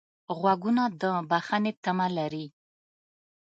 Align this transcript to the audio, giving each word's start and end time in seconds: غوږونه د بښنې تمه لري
غوږونه 0.37 0.83
د 1.01 1.03
بښنې 1.29 1.71
تمه 1.83 2.07
لري 2.17 2.45